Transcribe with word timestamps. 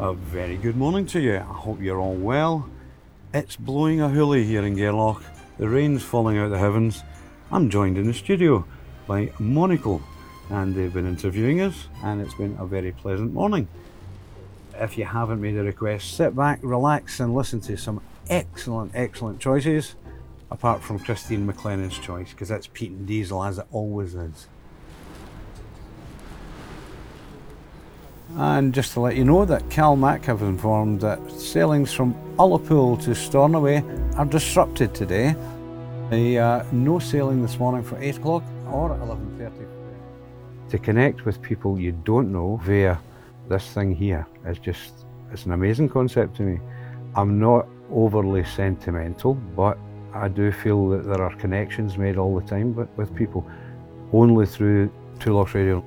A 0.00 0.14
very 0.14 0.56
good 0.56 0.76
morning 0.76 1.06
to 1.06 1.20
you. 1.20 1.38
I 1.38 1.40
hope 1.40 1.80
you're 1.80 1.98
all 1.98 2.14
well. 2.14 2.70
It's 3.34 3.56
blowing 3.56 4.00
a 4.00 4.06
hoolie 4.06 4.46
here 4.46 4.64
in 4.64 4.76
Gairloch. 4.76 5.24
The 5.58 5.68
rain's 5.68 6.04
falling 6.04 6.38
out 6.38 6.44
of 6.44 6.50
the 6.52 6.58
heavens. 6.58 7.02
I'm 7.50 7.68
joined 7.68 7.98
in 7.98 8.06
the 8.06 8.14
studio 8.14 8.64
by 9.08 9.32
Monocle, 9.40 10.00
and 10.50 10.72
they've 10.72 10.94
been 10.94 11.08
interviewing 11.08 11.60
us, 11.60 11.88
and 12.04 12.20
it's 12.20 12.34
been 12.34 12.56
a 12.60 12.64
very 12.64 12.92
pleasant 12.92 13.34
morning. 13.34 13.66
If 14.74 14.96
you 14.96 15.04
haven't 15.04 15.40
made 15.40 15.56
a 15.56 15.64
request, 15.64 16.16
sit 16.16 16.36
back, 16.36 16.60
relax, 16.62 17.18
and 17.18 17.34
listen 17.34 17.60
to 17.62 17.76
some 17.76 18.00
excellent, 18.30 18.92
excellent 18.94 19.40
choices, 19.40 19.96
apart 20.48 20.80
from 20.80 21.00
Christine 21.00 21.44
McLennan's 21.44 21.98
choice, 21.98 22.30
because 22.30 22.48
that's 22.48 22.68
Pete 22.68 22.92
and 22.92 23.04
Diesel 23.04 23.42
as 23.42 23.58
it 23.58 23.66
always 23.72 24.14
is. 24.14 24.46
And 28.36 28.74
just 28.74 28.92
to 28.92 29.00
let 29.00 29.16
you 29.16 29.24
know 29.24 29.44
that 29.44 29.62
CalMac 29.68 30.24
have 30.24 30.42
informed 30.42 31.00
that 31.00 31.18
sailings 31.30 31.92
from 31.92 32.14
Ullapool 32.36 33.02
to 33.04 33.14
Stornoway 33.14 33.82
are 34.16 34.26
disrupted 34.26 34.94
today. 34.94 35.34
The, 36.10 36.38
uh, 36.38 36.64
no 36.72 36.98
sailing 36.98 37.42
this 37.42 37.58
morning 37.58 37.82
for 37.82 37.98
8 37.98 38.18
o'clock 38.18 38.42
or 38.70 38.90
11.30. 38.90 39.66
To 40.70 40.78
connect 40.78 41.24
with 41.24 41.40
people 41.40 41.78
you 41.78 41.92
don't 41.92 42.30
know 42.30 42.60
via 42.62 42.98
this 43.48 43.66
thing 43.72 43.94
here 43.94 44.26
is 44.46 44.58
just, 44.58 45.06
it's 45.32 45.46
an 45.46 45.52
amazing 45.52 45.88
concept 45.88 46.36
to 46.36 46.42
me. 46.42 46.60
I'm 47.16 47.38
not 47.40 47.66
overly 47.90 48.44
sentimental, 48.44 49.34
but 49.34 49.78
I 50.12 50.28
do 50.28 50.52
feel 50.52 50.88
that 50.90 51.04
there 51.04 51.22
are 51.22 51.34
connections 51.36 51.96
made 51.96 52.18
all 52.18 52.38
the 52.38 52.46
time 52.46 52.74
with, 52.74 52.88
with 52.96 53.14
people 53.14 53.48
only 54.12 54.46
through 54.46 54.92
Lochs 55.24 55.54
Radio. 55.54 55.84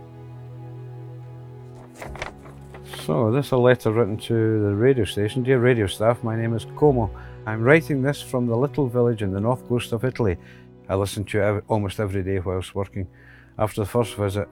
So, 2.99 3.31
this 3.31 3.47
is 3.47 3.51
a 3.51 3.57
letter 3.57 3.91
written 3.91 4.17
to 4.17 4.61
the 4.61 4.75
radio 4.75 5.05
station. 5.05 5.41
Dear 5.43 5.59
radio 5.59 5.87
staff, 5.87 6.23
my 6.23 6.35
name 6.35 6.53
is 6.53 6.65
Como. 6.75 7.09
I'm 7.47 7.61
writing 7.63 8.01
this 8.01 8.21
from 8.21 8.45
the 8.45 8.55
little 8.55 8.87
village 8.87 9.23
in 9.23 9.31
the 9.31 9.39
north 9.39 9.67
coast 9.67 9.91
of 9.91 10.05
Italy. 10.05 10.37
I 10.87 10.95
listen 10.95 11.23
to 11.25 11.41
ev- 11.41 11.63
almost 11.67 11.99
every 11.99 12.21
day 12.21 12.39
whilst 12.39 12.75
working. 12.75 13.07
After 13.57 13.81
the 13.81 13.87
first 13.87 14.15
visit 14.15 14.47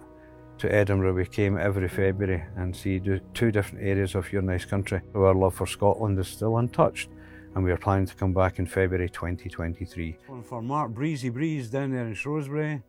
to 0.57 0.73
Edinburgh, 0.73 1.13
we 1.13 1.25
came 1.25 1.57
every 1.57 1.87
February 1.87 2.43
and 2.55 2.75
see 2.75 2.99
two 3.33 3.51
different 3.51 3.85
areas 3.85 4.15
of 4.15 4.31
your 4.33 4.41
nice 4.41 4.65
country. 4.65 5.01
Our 5.13 5.35
love 5.35 5.53
for 5.55 5.67
Scotland 5.67 6.17
is 6.17 6.27
still 6.27 6.57
untouched, 6.57 7.09
and 7.55 7.63
we 7.63 7.71
are 7.71 7.77
planning 7.77 8.07
to 8.07 8.15
come 8.15 8.33
back 8.33 8.57
in 8.57 8.65
February 8.65 9.09
2023. 9.09 10.17
For 10.43 10.61
Mark 10.61 10.91
Breezy 10.91 11.29
Breeze 11.29 11.69
down 11.69 11.91
there 11.91 12.07
in 12.07 12.15
Shrewsbury, 12.15 12.81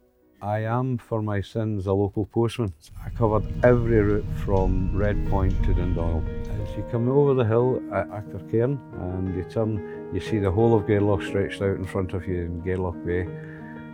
I 0.43 0.61
am, 0.61 0.97
for 0.97 1.21
my 1.21 1.43
sins, 1.43 1.87
a 1.87 1.93
local 1.93 2.25
postman. 2.25 2.73
I 3.05 3.11
covered 3.11 3.45
every 3.63 4.01
route 4.01 4.25
from 4.43 4.97
Red 4.97 5.29
Point 5.29 5.53
to 5.65 5.75
Dundonnell. 5.75 6.25
As 6.63 6.77
you 6.79 6.85
come 6.91 7.11
over 7.11 7.35
the 7.35 7.45
hill 7.45 7.83
at 7.93 8.09
Achtercairn 8.09 8.79
and 9.01 9.37
you 9.37 9.45
turn, 9.45 10.09
you 10.15 10.21
see 10.21 10.39
the 10.39 10.51
whole 10.51 10.75
of 10.75 10.87
Gairloch 10.87 11.27
stretched 11.27 11.61
out 11.61 11.77
in 11.77 11.85
front 11.85 12.15
of 12.15 12.27
you 12.27 12.37
in 12.37 12.63
Gairloch 12.63 13.05
Bay. 13.05 13.23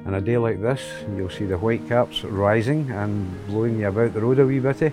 And 0.06 0.14
a 0.14 0.20
day 0.20 0.38
like 0.38 0.62
this, 0.62 0.80
you'll 1.16 1.30
see 1.30 1.46
the 1.46 1.58
white 1.58 1.88
caps 1.88 2.22
rising 2.22 2.92
and 2.92 3.46
blowing 3.48 3.80
you 3.80 3.88
about 3.88 4.14
the 4.14 4.20
road 4.20 4.38
a 4.38 4.46
wee 4.46 4.60
bitty. 4.60 4.92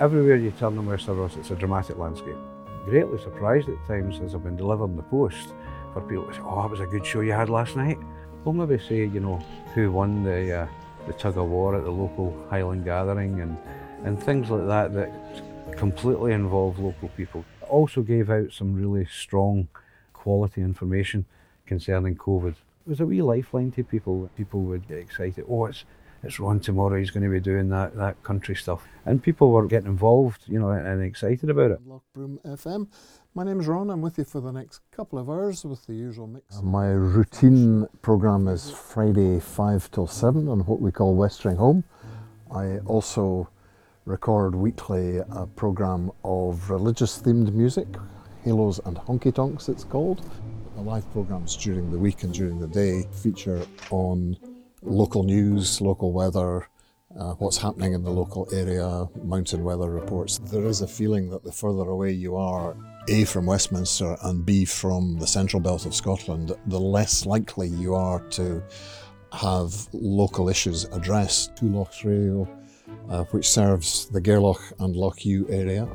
Everywhere 0.00 0.36
you 0.36 0.50
turn 0.52 0.78
in 0.78 0.86
Wester 0.86 1.12
Ross, 1.12 1.36
it's 1.36 1.50
a 1.50 1.56
dramatic 1.56 1.98
landscape. 1.98 2.38
Greatly 2.86 3.20
surprised 3.20 3.68
at 3.68 3.86
times 3.86 4.18
as 4.20 4.34
I've 4.34 4.42
been 4.42 4.56
delivering 4.56 4.96
the 4.96 5.02
post 5.02 5.52
for 5.92 6.00
people 6.00 6.24
to 6.24 6.32
say, 6.32 6.40
oh, 6.42 6.62
that 6.62 6.70
was 6.70 6.80
a 6.80 6.86
good 6.86 7.04
show 7.04 7.20
you 7.20 7.32
had 7.32 7.50
last 7.50 7.76
night. 7.76 7.98
We'll 8.44 8.54
maybe 8.54 8.82
say, 8.82 9.06
you 9.06 9.20
know, 9.20 9.36
who 9.74 9.92
won 9.92 10.24
the 10.24 10.62
uh, 10.62 10.66
the 11.06 11.12
tug 11.14 11.36
of 11.36 11.48
war 11.48 11.76
at 11.76 11.84
the 11.84 11.90
local 11.90 12.34
Highland 12.50 12.84
gathering 12.84 13.40
and, 13.40 13.56
and 14.04 14.22
things 14.22 14.50
like 14.50 14.66
that 14.66 14.94
that 14.94 15.10
completely 15.76 16.32
involve 16.32 16.78
local 16.78 17.08
people. 17.10 17.44
Also 17.68 18.02
gave 18.02 18.30
out 18.30 18.52
some 18.52 18.74
really 18.74 19.06
strong 19.06 19.68
quality 20.12 20.60
information 20.60 21.24
concerning 21.66 22.16
COVID. 22.16 22.52
It 22.52 22.56
was 22.86 23.00
a 23.00 23.06
wee 23.06 23.22
lifeline 23.22 23.70
to 23.72 23.84
people. 23.84 24.30
People 24.36 24.62
would 24.62 24.88
get 24.88 24.98
excited. 24.98 25.44
Oh, 25.48 25.66
it's 25.66 25.84
it's 26.22 26.38
Ron 26.38 26.60
tomorrow. 26.60 26.98
He's 26.98 27.10
going 27.10 27.24
to 27.24 27.30
be 27.30 27.40
doing 27.40 27.68
that 27.70 27.96
that 27.96 28.22
country 28.22 28.54
stuff, 28.54 28.82
and 29.06 29.22
people 29.22 29.50
were 29.50 29.66
getting 29.66 29.88
involved, 29.88 30.42
you 30.46 30.58
know, 30.60 30.70
and 30.70 31.02
excited 31.02 31.48
about 31.50 31.70
it. 31.70 31.80
Lochbroom 31.86 32.38
FM. 32.44 32.88
My 33.34 33.44
name 33.44 33.60
is 33.60 33.68
Ron. 33.68 33.90
I'm 33.90 34.02
with 34.02 34.18
you 34.18 34.24
for 34.24 34.40
the 34.40 34.50
next 34.52 34.80
couple 34.90 35.18
of 35.18 35.30
hours 35.30 35.64
with 35.64 35.86
the 35.86 35.94
usual 35.94 36.26
mix. 36.26 36.58
Uh, 36.58 36.62
My 36.62 36.88
routine 36.88 37.86
programme 38.02 38.48
is 38.48 38.70
Friday 38.70 39.38
5 39.38 39.90
till 39.92 40.06
7 40.08 40.48
on 40.48 40.60
what 40.60 40.80
we 40.80 40.90
call 40.90 41.14
Westering 41.14 41.56
Home. 41.56 41.84
I 42.52 42.78
also 42.86 43.48
record 44.04 44.56
weekly 44.56 45.18
a 45.18 45.46
programme 45.46 46.10
of 46.24 46.70
religious 46.70 47.22
themed 47.22 47.52
music, 47.52 47.86
Halos 48.42 48.80
and 48.84 48.96
Honky 48.96 49.32
Tonks 49.32 49.68
it's 49.68 49.84
called. 49.84 50.28
The 50.74 50.82
live 50.82 51.08
programmes 51.12 51.56
during 51.56 51.92
the 51.92 51.98
week 51.98 52.24
and 52.24 52.32
during 52.34 52.58
the 52.58 52.66
day 52.66 53.04
feature 53.12 53.64
on 53.90 54.36
local 54.82 55.22
news, 55.22 55.80
local 55.80 56.12
weather, 56.12 56.68
uh, 57.18 57.32
what's 57.34 57.58
happening 57.58 57.92
in 57.92 58.02
the 58.02 58.10
local 58.10 58.48
area, 58.52 59.06
mountain 59.24 59.64
weather 59.64 59.90
reports. 59.90 60.38
There 60.38 60.64
is 60.66 60.80
a 60.80 60.86
feeling 60.86 61.28
that 61.30 61.42
the 61.42 61.52
further 61.52 61.88
away 61.90 62.12
you 62.12 62.36
are, 62.36 62.76
A 63.08 63.24
from 63.24 63.46
Westminster 63.46 64.16
and 64.22 64.46
B 64.46 64.64
from 64.64 65.18
the 65.18 65.26
central 65.26 65.60
belt 65.60 65.86
of 65.86 65.94
Scotland, 65.94 66.52
the 66.66 66.80
less 66.80 67.26
likely 67.26 67.68
you 67.68 67.94
are 67.94 68.20
to 68.30 68.62
have 69.32 69.88
local 69.92 70.48
issues 70.48 70.84
addressed. 70.84 71.56
Two 71.56 71.68
Lochs 71.68 72.04
Radio, 72.04 72.48
uh, 73.08 73.24
which 73.24 73.48
serves 73.48 74.08
the 74.08 74.20
Gairloch 74.20 74.72
and 74.78 74.94
Loch 74.94 75.24
Ewe 75.24 75.46
area, 75.50 75.88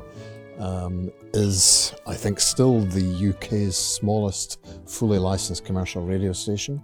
um, 0.58 1.10
is, 1.34 1.94
I 2.06 2.14
think, 2.14 2.40
still 2.40 2.80
the 2.80 3.30
UK's 3.30 3.76
smallest 3.76 4.66
fully 4.86 5.18
licensed 5.18 5.64
commercial 5.64 6.04
radio 6.04 6.32
station. 6.32 6.82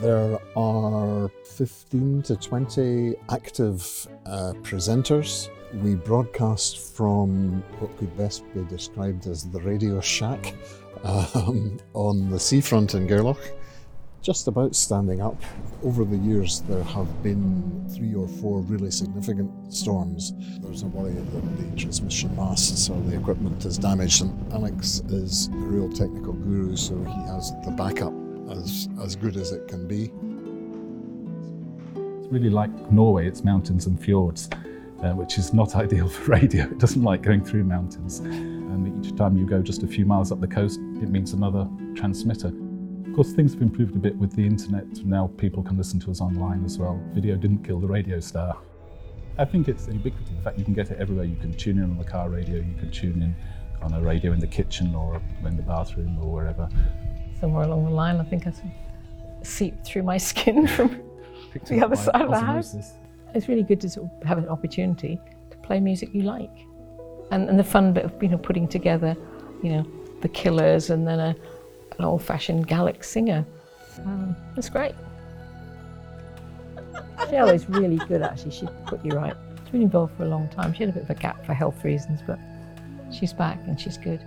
There 0.00 0.38
are 0.56 1.28
15 1.44 2.22
to 2.22 2.36
20 2.36 3.16
active 3.28 4.08
uh, 4.24 4.54
presenters. 4.62 5.50
We 5.74 5.94
broadcast 5.94 6.96
from 6.96 7.62
what 7.80 7.94
could 7.98 8.16
best 8.16 8.42
be 8.54 8.64
described 8.64 9.26
as 9.26 9.50
the 9.50 9.60
Radio 9.60 10.00
Shack 10.00 10.54
um, 11.04 11.78
on 11.92 12.30
the 12.30 12.40
seafront 12.40 12.94
in 12.94 13.06
Gairloch, 13.06 13.52
just 14.22 14.48
about 14.48 14.74
standing 14.74 15.20
up. 15.20 15.36
Over 15.84 16.06
the 16.06 16.16
years, 16.16 16.62
there 16.62 16.82
have 16.82 17.22
been 17.22 17.86
three 17.94 18.14
or 18.14 18.26
four 18.26 18.62
really 18.62 18.90
significant 18.90 19.50
storms. 19.70 20.32
There's 20.62 20.82
a 20.82 20.86
worry 20.86 21.12
that 21.12 21.58
the 21.58 21.76
transmission 21.76 22.34
masts 22.36 22.88
or 22.88 22.98
the 23.02 23.18
equipment 23.18 23.66
is 23.66 23.76
damaged, 23.76 24.22
and 24.22 24.52
Alex 24.54 25.00
is 25.10 25.50
the 25.50 25.56
real 25.56 25.90
technical 25.92 26.32
guru, 26.32 26.74
so 26.74 26.96
he 27.04 27.20
has 27.30 27.52
the 27.66 27.74
backup 27.76 28.14
as, 28.50 28.88
as 29.02 29.16
good 29.16 29.36
as 29.36 29.52
it 29.52 29.68
can 29.68 29.86
be. 29.86 30.12
It's 32.20 32.32
really 32.32 32.50
like 32.50 32.70
Norway, 32.90 33.26
it's 33.26 33.44
mountains 33.44 33.86
and 33.86 34.00
fjords, 34.00 34.48
uh, 35.02 35.12
which 35.12 35.38
is 35.38 35.52
not 35.52 35.74
ideal 35.84 36.08
for 36.08 36.32
radio. 36.32 36.64
It 36.64 36.78
doesn't 36.78 37.02
like 37.02 37.22
going 37.22 37.44
through 37.44 37.64
mountains. 37.64 38.20
And 38.20 39.04
each 39.04 39.16
time 39.16 39.36
you 39.36 39.46
go 39.46 39.62
just 39.62 39.82
a 39.82 39.86
few 39.86 40.04
miles 40.04 40.32
up 40.32 40.40
the 40.40 40.48
coast, 40.48 40.78
it 41.02 41.08
means 41.08 41.32
another 41.32 41.68
transmitter. 41.94 42.52
Of 43.06 43.14
course, 43.14 43.32
things 43.32 43.54
have 43.54 43.62
improved 43.62 43.96
a 43.96 43.98
bit 43.98 44.16
with 44.16 44.34
the 44.36 44.46
internet. 44.46 44.86
Now 45.04 45.30
people 45.36 45.62
can 45.62 45.76
listen 45.76 45.98
to 46.00 46.10
us 46.10 46.20
online 46.20 46.64
as 46.64 46.78
well. 46.78 47.00
Video 47.12 47.36
didn't 47.36 47.64
kill 47.64 47.80
the 47.80 47.88
radio 47.88 48.20
star. 48.20 48.56
I 49.38 49.44
think 49.44 49.68
it's 49.68 49.88
ubiquitous. 49.88 50.30
In 50.30 50.42
fact, 50.42 50.58
you 50.58 50.64
can 50.64 50.74
get 50.74 50.90
it 50.90 50.98
everywhere. 51.00 51.24
You 51.24 51.36
can 51.36 51.52
tune 51.54 51.78
in 51.78 51.84
on 51.84 51.98
the 51.98 52.04
car 52.04 52.28
radio, 52.28 52.56
you 52.56 52.74
can 52.78 52.90
tune 52.90 53.22
in 53.22 53.34
on 53.82 53.94
a 53.94 54.00
radio 54.00 54.32
in 54.32 54.38
the 54.38 54.46
kitchen 54.46 54.94
or 54.94 55.20
in 55.44 55.56
the 55.56 55.62
bathroom 55.62 56.18
or 56.20 56.30
wherever. 56.32 56.68
Somewhere 57.40 57.64
along 57.64 57.84
the 57.84 57.90
line. 57.90 58.16
I 58.16 58.24
think 58.24 58.46
I 58.46 58.50
sort 58.50 58.66
seeped 59.42 59.84
through 59.84 60.02
my 60.02 60.16
skin 60.30 60.66
from 60.66 61.00
the 61.66 61.84
other 61.84 61.96
by 61.96 62.02
side 62.02 62.22
of 62.22 62.30
the 62.30 62.40
house. 62.40 62.76
It's 63.34 63.48
really 63.48 63.62
good 63.62 63.80
to 63.82 63.88
sort 63.88 64.10
of 64.10 64.26
have 64.26 64.38
an 64.38 64.48
opportunity 64.48 65.20
to 65.50 65.56
play 65.58 65.80
music 65.80 66.10
you 66.12 66.22
like, 66.22 66.50
and, 67.30 67.48
and 67.48 67.58
the 67.58 67.64
fun 67.64 67.92
bit 67.92 68.04
of 68.04 68.22
you 68.22 68.28
know 68.28 68.38
putting 68.38 68.66
together, 68.66 69.16
you 69.62 69.70
know, 69.70 69.86
the 70.20 70.28
Killers 70.28 70.90
and 70.90 71.06
then 71.06 71.20
a, 71.20 71.36
an 71.98 72.04
old-fashioned 72.04 72.66
Gaelic 72.66 73.04
singer. 73.04 73.44
Um, 74.04 74.36
it's 74.56 74.68
great. 74.68 74.94
Shell 77.28 77.50
is 77.50 77.68
really 77.68 77.98
good 78.08 78.22
actually. 78.22 78.50
She 78.50 78.66
put 78.86 79.04
you 79.04 79.12
right. 79.12 79.34
She's 79.62 79.70
been 79.70 79.82
involved 79.82 80.16
for 80.16 80.24
a 80.24 80.28
long 80.28 80.48
time. 80.48 80.72
She 80.72 80.80
had 80.80 80.90
a 80.90 80.92
bit 80.92 81.04
of 81.04 81.10
a 81.10 81.14
gap 81.14 81.44
for 81.46 81.54
health 81.54 81.84
reasons, 81.84 82.20
but 82.26 82.38
she's 83.12 83.32
back 83.32 83.60
and 83.66 83.80
she's 83.80 83.98
good. 83.98 84.20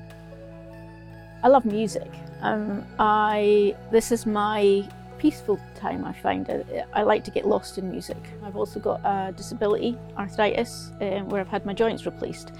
I 1.44 1.50
love 1.50 1.66
music. 1.66 2.10
Um, 2.44 2.86
I 3.00 3.76
this 3.90 4.12
is 4.12 4.26
my 4.26 4.88
peaceful 5.18 5.58
time. 5.76 6.04
I 6.04 6.12
find 6.12 6.50
I, 6.50 6.84
I 6.94 7.04
like 7.04 7.24
to 7.24 7.32
get 7.32 7.48
lost 7.48 7.78
in 7.78 7.90
music. 7.90 8.18
I've 8.44 8.58
also 8.58 8.80
got 8.80 9.00
a 9.06 9.32
disability, 9.32 9.98
arthritis, 10.18 10.92
um, 11.00 11.30
where 11.30 11.40
I've 11.40 11.48
had 11.48 11.66
my 11.66 11.74
joints 11.74 12.06
replaced. 12.06 12.52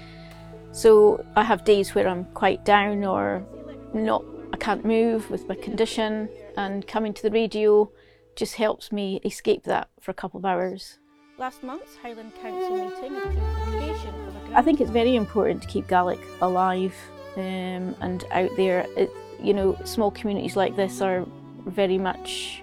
So 0.72 1.24
I 1.36 1.44
have 1.44 1.64
days 1.64 1.94
where 1.94 2.08
I'm 2.08 2.24
quite 2.32 2.64
down 2.64 3.04
or 3.04 3.44
not. 3.92 4.24
I 4.54 4.56
can't 4.56 4.84
move 4.84 5.30
with 5.30 5.46
my 5.48 5.54
condition, 5.54 6.28
and 6.56 6.86
coming 6.86 7.12
to 7.12 7.22
the 7.22 7.30
radio 7.30 7.90
just 8.36 8.54
helps 8.54 8.90
me 8.90 9.20
escape 9.24 9.64
that 9.64 9.88
for 10.00 10.10
a 10.10 10.14
couple 10.14 10.38
of 10.38 10.44
hours. 10.46 10.98
Last 11.36 11.62
month's 11.62 11.96
Highland 11.96 12.32
Council 12.40 12.76
meeting 12.76 13.16
approved 13.16 13.36
the 13.36 13.70
creation 13.72 14.14
of 14.28 14.52
a 14.52 14.56
I 14.56 14.62
think 14.62 14.80
it's 14.80 14.90
very 14.90 15.16
important 15.16 15.62
to 15.62 15.68
keep 15.68 15.88
Gaelic 15.88 16.20
alive 16.40 16.94
um, 17.36 17.94
and 18.00 18.24
out 18.30 18.50
there. 18.56 18.86
It, 18.96 19.10
you 19.44 19.54
know, 19.54 19.78
small 19.84 20.10
communities 20.10 20.56
like 20.56 20.76
this 20.76 21.00
are 21.00 21.26
very 21.66 21.98
much 21.98 22.62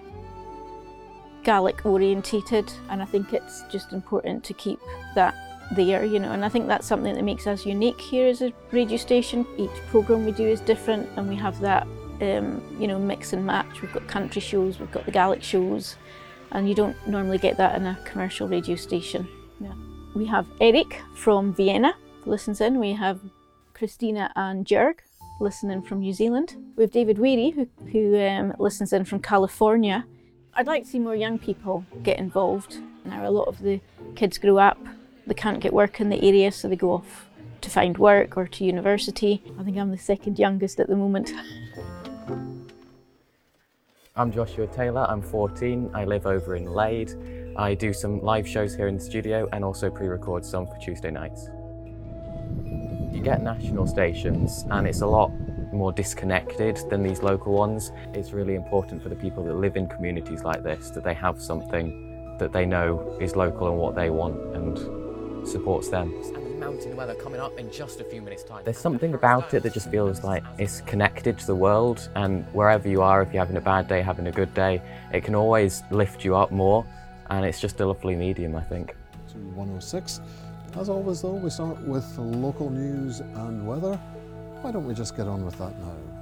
Gaelic 1.44 1.84
orientated, 1.84 2.72
and 2.90 3.02
I 3.02 3.04
think 3.04 3.32
it's 3.32 3.62
just 3.70 3.92
important 3.92 4.44
to 4.44 4.54
keep 4.54 4.78
that 5.14 5.34
there, 5.74 6.04
you 6.04 6.18
know, 6.18 6.32
and 6.32 6.44
I 6.44 6.48
think 6.48 6.66
that's 6.66 6.86
something 6.86 7.14
that 7.14 7.24
makes 7.24 7.46
us 7.46 7.64
unique 7.64 8.00
here 8.00 8.28
as 8.28 8.42
a 8.42 8.52
radio 8.72 8.96
station. 8.96 9.46
Each 9.56 9.70
programme 9.88 10.24
we 10.24 10.32
do 10.32 10.46
is 10.46 10.60
different, 10.60 11.08
and 11.16 11.28
we 11.28 11.36
have 11.36 11.58
that, 11.60 11.86
um, 12.20 12.62
you 12.78 12.86
know, 12.86 12.98
mix 12.98 13.32
and 13.32 13.44
match. 13.44 13.80
We've 13.80 13.92
got 13.92 14.06
country 14.06 14.40
shows, 14.40 14.78
we've 14.78 14.92
got 14.92 15.04
the 15.04 15.12
Gaelic 15.12 15.42
shows, 15.42 15.96
and 16.52 16.68
you 16.68 16.74
don't 16.74 16.96
normally 17.06 17.38
get 17.38 17.56
that 17.56 17.76
in 17.76 17.86
a 17.86 17.98
commercial 18.04 18.46
radio 18.48 18.76
station. 18.76 19.26
Yeah. 19.60 19.74
We 20.14 20.26
have 20.26 20.46
Eric 20.60 21.00
from 21.14 21.54
Vienna 21.54 21.94
listens 22.26 22.60
in. 22.60 22.78
We 22.78 22.92
have 22.92 23.20
Christina 23.72 24.30
and 24.36 24.66
Jurg 24.66 24.98
listening 25.40 25.82
from 25.82 26.00
New 26.00 26.12
Zealand. 26.12 26.56
We 26.76 26.84
have 26.84 26.90
David 26.90 27.18
Weary 27.18 27.50
who, 27.50 27.68
who 27.90 28.20
um, 28.20 28.54
listens 28.58 28.92
in 28.92 29.04
from 29.04 29.20
California. 29.20 30.04
I'd 30.54 30.66
like 30.66 30.84
to 30.84 30.88
see 30.88 30.98
more 30.98 31.16
young 31.16 31.38
people 31.38 31.84
get 32.02 32.18
involved. 32.18 32.78
Now, 33.04 33.28
a 33.28 33.30
lot 33.30 33.48
of 33.48 33.60
the 33.60 33.80
kids 34.14 34.38
grow 34.38 34.58
up, 34.58 34.78
they 35.26 35.34
can't 35.34 35.60
get 35.60 35.72
work 35.72 36.00
in 36.00 36.08
the 36.08 36.22
area, 36.22 36.52
so 36.52 36.68
they 36.68 36.76
go 36.76 36.92
off 36.92 37.28
to 37.60 37.70
find 37.70 37.96
work 37.96 38.36
or 38.36 38.46
to 38.46 38.64
university. 38.64 39.42
I 39.58 39.62
think 39.62 39.78
I'm 39.78 39.90
the 39.90 39.98
second 39.98 40.38
youngest 40.38 40.78
at 40.80 40.88
the 40.88 40.96
moment. 40.96 41.32
I'm 44.14 44.30
Joshua 44.30 44.66
Taylor, 44.66 45.06
I'm 45.08 45.22
14, 45.22 45.90
I 45.94 46.04
live 46.04 46.26
over 46.26 46.54
in 46.54 46.66
Laide. 46.66 47.12
I 47.56 47.74
do 47.74 47.92
some 47.92 48.20
live 48.20 48.46
shows 48.46 48.74
here 48.74 48.88
in 48.88 48.96
the 48.96 49.00
studio 49.00 49.48
and 49.52 49.64
also 49.64 49.90
pre-record 49.90 50.44
some 50.44 50.66
for 50.66 50.76
Tuesday 50.78 51.10
nights. 51.10 51.48
You 53.22 53.26
get 53.26 53.40
national 53.40 53.86
stations 53.86 54.66
and 54.68 54.84
it's 54.84 55.02
a 55.02 55.06
lot 55.06 55.30
more 55.72 55.92
disconnected 55.92 56.80
than 56.90 57.04
these 57.04 57.22
local 57.22 57.52
ones. 57.52 57.92
It's 58.14 58.32
really 58.32 58.56
important 58.56 59.00
for 59.00 59.10
the 59.10 59.14
people 59.14 59.44
that 59.44 59.54
live 59.54 59.76
in 59.76 59.86
communities 59.86 60.42
like 60.42 60.64
this 60.64 60.90
that 60.90 61.04
they 61.04 61.14
have 61.14 61.40
something 61.40 62.36
that 62.40 62.52
they 62.52 62.66
know 62.66 63.16
is 63.20 63.36
local 63.36 63.68
and 63.68 63.78
what 63.78 63.94
they 63.94 64.10
want 64.10 64.56
and 64.56 65.46
supports 65.46 65.88
them. 65.88 66.12
And 66.34 66.34
the 66.34 66.40
mountain 66.58 66.96
weather 66.96 67.14
coming 67.14 67.38
up 67.38 67.56
in 67.60 67.70
just 67.70 68.00
a 68.00 68.04
few 68.04 68.20
minutes 68.20 68.42
time. 68.42 68.64
There's 68.64 68.76
something 68.76 69.14
about 69.14 69.54
it 69.54 69.62
that 69.62 69.72
just 69.72 69.88
feels 69.88 70.24
like 70.24 70.42
it's 70.58 70.80
connected 70.80 71.38
to 71.38 71.46
the 71.46 71.54
world 71.54 72.08
and 72.16 72.44
wherever 72.52 72.88
you 72.88 73.02
are, 73.02 73.22
if 73.22 73.32
you're 73.32 73.44
having 73.44 73.56
a 73.56 73.60
bad 73.60 73.86
day, 73.86 74.02
having 74.02 74.26
a 74.26 74.32
good 74.32 74.52
day, 74.52 74.82
it 75.12 75.22
can 75.22 75.36
always 75.36 75.84
lift 75.92 76.24
you 76.24 76.34
up 76.34 76.50
more 76.50 76.84
and 77.30 77.46
it's 77.46 77.60
just 77.60 77.78
a 77.78 77.86
lovely 77.86 78.16
medium, 78.16 78.56
I 78.56 78.62
think. 78.62 78.96
To 79.28 79.38
106. 79.38 80.20
As 80.74 80.88
always 80.88 81.20
though, 81.20 81.34
we 81.34 81.50
start 81.50 81.78
with 81.82 82.06
local 82.18 82.70
news 82.70 83.20
and 83.20 83.66
weather. 83.66 84.00
Why 84.62 84.72
don't 84.72 84.86
we 84.86 84.94
just 84.94 85.14
get 85.16 85.28
on 85.28 85.44
with 85.44 85.56
that 85.58 85.78
now? 85.78 86.21